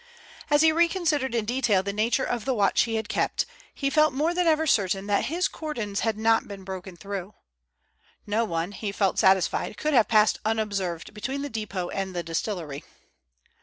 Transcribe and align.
As 0.49 0.63
he 0.63 0.71
reconsidered 0.71 1.35
in 1.35 1.45
detail 1.45 1.83
the 1.83 1.93
nature 1.93 2.23
of 2.23 2.43
the 2.43 2.55
watch 2.55 2.85
he 2.85 2.95
had 2.95 3.07
kept, 3.07 3.45
he 3.71 3.91
felt 3.91 4.13
more 4.15 4.33
than 4.33 4.47
ever 4.47 4.65
certain 4.65 5.05
that 5.05 5.25
his 5.25 5.47
cordons 5.47 5.99
had 5.99 6.17
not 6.17 6.47
been 6.47 6.63
broken 6.63 6.97
through. 6.97 7.35
No 8.25 8.43
one, 8.43 8.71
he 8.71 8.91
felt 8.91 9.19
satisfied, 9.19 9.77
could 9.77 9.93
have 9.93 10.07
passed 10.07 10.39
unobserved 10.43 11.13
between 11.13 11.43
the 11.43 11.51
depot 11.51 11.89
and 11.89 12.15
the 12.15 12.23
distillery. 12.23 12.83